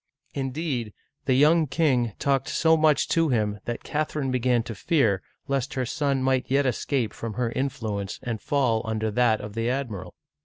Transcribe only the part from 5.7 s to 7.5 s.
her son might yet escape from